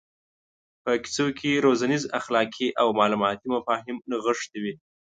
[0.83, 4.73] په کیسو کې روزنیز اخلاقي او معلوماتي مفاهیم نغښتي وي.